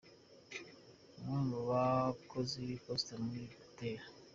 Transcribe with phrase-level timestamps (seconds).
[1.15, 4.03] Bamwe mu bakozi b'Iposita bari gutera.